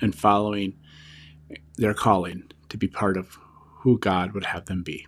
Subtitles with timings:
[0.00, 0.78] and following
[1.76, 3.38] their calling to be part of
[3.80, 5.06] who God would have them be.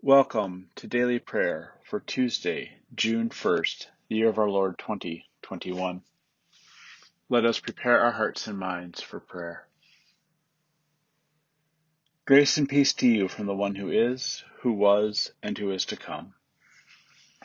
[0.00, 6.02] Welcome to Daily Prayer for Tuesday, June 1st, the year of our Lord 2021.
[7.28, 9.66] Let us prepare our hearts and minds for prayer.
[12.24, 15.86] Grace and peace to you from the one who is, who was, and who is
[15.86, 16.34] to come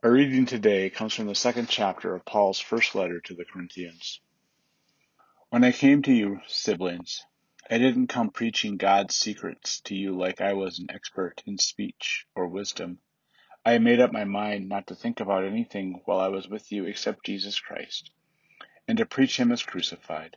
[0.00, 4.20] Our reading today comes from the second chapter of Paul's first letter to the Corinthians.
[5.50, 7.26] When I came to you, siblings,
[7.68, 12.26] I didn't come preaching God's secrets to you like I was an expert in speech
[12.36, 13.00] or wisdom.
[13.64, 16.84] I made up my mind not to think about anything while I was with you
[16.84, 18.12] except Jesus Christ,
[18.86, 20.36] and to preach him as crucified.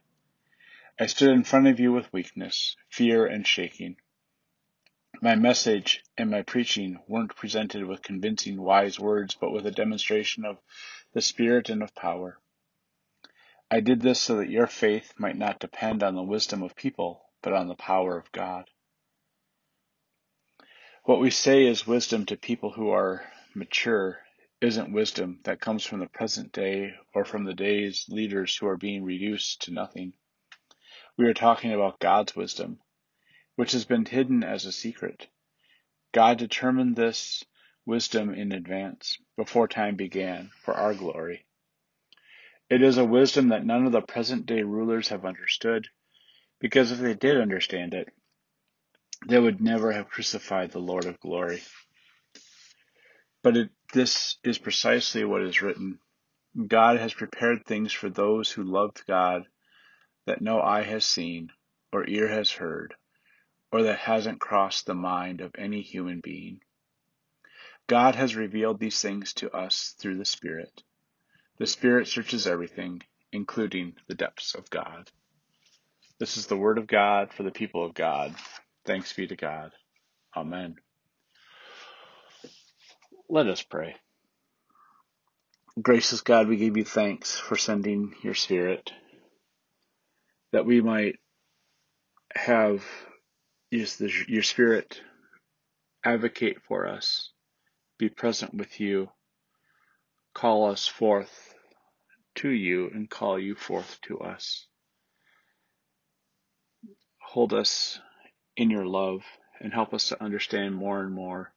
[1.00, 3.98] I stood in front of you with weakness, fear, and shaking.
[5.20, 10.46] My message and my preaching weren't presented with convincing wise words, but with a demonstration
[10.46, 10.58] of
[11.14, 12.40] the Spirit and of power.
[13.70, 17.24] I did this so that your faith might not depend on the wisdom of people,
[17.42, 18.70] but on the power of God.
[21.04, 24.20] What we say is wisdom to people who are mature
[24.62, 28.78] isn't wisdom that comes from the present day or from the day's leaders who are
[28.78, 30.14] being reduced to nothing.
[31.18, 32.80] We are talking about God's wisdom,
[33.62, 35.28] which has been hidden as a secret.
[36.16, 37.46] God determined this
[37.86, 41.46] wisdom in advance, before time began, for our glory.
[42.72, 45.88] It is a wisdom that none of the present day rulers have understood,
[46.60, 48.10] because if they did understand it,
[49.28, 51.62] they would never have crucified the Lord of glory.
[53.44, 56.00] But it, this is precisely what is written.
[56.68, 59.44] God has prepared things for those who loved God
[60.26, 61.52] that no eye has seen
[61.94, 62.96] or ear has heard
[63.72, 66.60] or that hasn't crossed the mind of any human being.
[67.88, 70.84] God has revealed these things to us through the Spirit.
[71.58, 73.02] The Spirit searches everything,
[73.32, 75.10] including the depths of God.
[76.20, 78.36] This is the Word of God for the people of God.
[78.86, 79.72] Thanks be to God.
[80.36, 80.76] Amen.
[83.30, 83.96] Let us pray.
[85.82, 88.92] Gracious God, we give you thanks for sending your Spirit
[90.52, 91.16] that we might
[92.36, 92.84] have
[93.72, 95.02] Use the, your Spirit
[96.04, 97.32] advocate for us,
[97.98, 99.10] be present with you,
[100.34, 101.54] call us forth
[102.36, 104.68] to you, and call you forth to us.
[107.20, 107.98] Hold us
[108.58, 109.24] in your love
[109.62, 111.54] and help us to understand more and more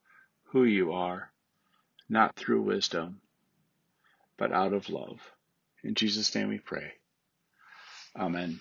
[0.52, 1.32] who you are,
[2.08, 3.20] not through wisdom,
[4.38, 5.18] but out of love.
[5.82, 6.92] In Jesus' name we pray.
[8.16, 8.60] Amen.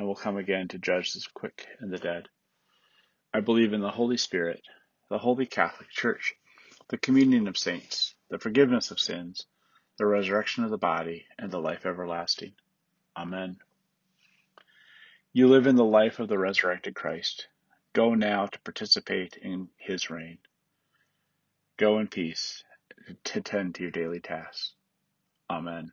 [0.00, 2.26] and will come again to judge the quick and the dead.
[3.34, 4.62] I believe in the Holy Spirit,
[5.10, 6.32] the Holy Catholic Church,
[6.88, 9.44] the communion of saints, the forgiveness of sins,
[9.98, 12.54] the resurrection of the body, and the life everlasting.
[13.14, 13.58] Amen.
[15.34, 17.48] You live in the life of the resurrected Christ.
[17.92, 20.38] Go now to participate in his reign.
[21.76, 22.64] Go in peace
[23.24, 24.72] to tend to your daily tasks.
[25.50, 25.92] Amen.